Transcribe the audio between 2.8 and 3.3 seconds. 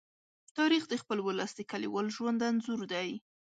دی.